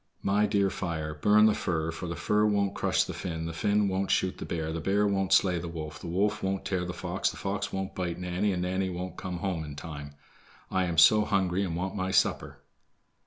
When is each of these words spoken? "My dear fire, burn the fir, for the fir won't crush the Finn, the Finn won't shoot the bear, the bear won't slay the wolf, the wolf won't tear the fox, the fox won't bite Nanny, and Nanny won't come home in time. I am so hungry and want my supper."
"My 0.23 0.47
dear 0.47 0.71
fire, 0.71 1.13
burn 1.13 1.45
the 1.45 1.53
fir, 1.53 1.91
for 1.91 2.07
the 2.07 2.15
fir 2.15 2.43
won't 2.47 2.73
crush 2.73 3.03
the 3.03 3.13
Finn, 3.13 3.45
the 3.45 3.53
Finn 3.53 3.87
won't 3.87 4.09
shoot 4.09 4.39
the 4.39 4.47
bear, 4.47 4.73
the 4.73 4.81
bear 4.81 5.05
won't 5.05 5.31
slay 5.31 5.59
the 5.59 5.67
wolf, 5.67 5.99
the 5.99 6.07
wolf 6.07 6.41
won't 6.41 6.65
tear 6.65 6.85
the 6.85 6.91
fox, 6.91 7.29
the 7.29 7.37
fox 7.37 7.71
won't 7.71 7.93
bite 7.93 8.17
Nanny, 8.17 8.51
and 8.51 8.63
Nanny 8.63 8.89
won't 8.89 9.15
come 9.15 9.37
home 9.37 9.63
in 9.63 9.75
time. 9.75 10.15
I 10.71 10.85
am 10.85 10.97
so 10.97 11.23
hungry 11.23 11.63
and 11.63 11.75
want 11.75 11.95
my 11.95 12.09
supper." 12.09 12.63